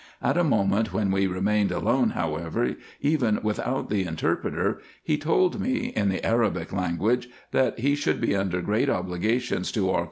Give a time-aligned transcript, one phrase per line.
[0.19, 5.93] At a moment when we remained alone however, even without the interpreter, he told me,
[5.95, 9.93] in the Arabic language, that he should be under great obligations to our IN EGYPT,
[9.93, 9.99] NUBIA, &c.